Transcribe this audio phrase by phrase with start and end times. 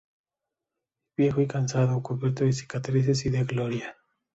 [1.15, 3.95] viejo y cansado, cubierto de cicatrices y de gloria